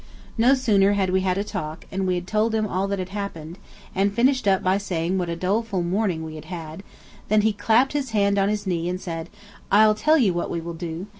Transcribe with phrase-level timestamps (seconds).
[0.35, 3.09] No sooner had we had a talk, and we had told him all that had
[3.09, 3.59] happened,
[3.93, 6.81] and finished up by saying what a doleful morning we had had,
[7.27, 9.29] than he clapped his hand on his knees and said,
[9.71, 11.05] "I'll tell you what we will do.